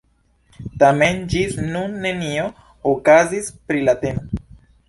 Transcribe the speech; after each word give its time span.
Tamen 0.83 1.19
ĝis 1.33 1.53
nun 1.75 1.93
nenio 2.07 2.47
okazis 2.95 3.55
pri 3.69 3.89
la 3.91 3.97
temo. 4.05 4.43